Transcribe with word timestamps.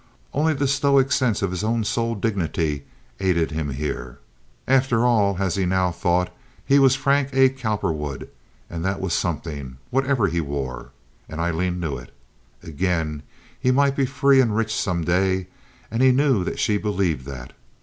Only 0.33 0.53
a 0.53 0.65
stoic 0.65 1.11
sense 1.11 1.43
of 1.43 1.51
his 1.51 1.63
own 1.63 1.83
soul 1.83 2.15
dignity 2.15 2.85
aided 3.19 3.51
him 3.51 3.69
here. 3.69 4.17
After 4.67 5.05
all, 5.05 5.37
as 5.39 5.53
he 5.57 5.67
now 5.67 5.91
thought, 5.91 6.35
he 6.65 6.79
was 6.79 6.95
Frank 6.95 7.29
A. 7.33 7.49
Cowperwood, 7.49 8.27
and 8.67 8.83
that 8.83 8.99
was 8.99 9.13
something, 9.13 9.77
whatever 9.91 10.25
he 10.27 10.41
wore. 10.41 10.89
And 11.29 11.39
Aileen 11.39 11.79
knew 11.79 11.99
it. 11.99 12.11
Again, 12.63 13.21
he 13.59 13.69
might 13.69 13.95
be 13.95 14.07
free 14.07 14.41
and 14.41 14.57
rich 14.57 14.73
some 14.73 15.03
day, 15.03 15.45
and 15.91 16.01
he 16.01 16.11
knew 16.11 16.43
that 16.45 16.57
she 16.57 16.79
believed 16.79 17.27
that. 17.27 17.53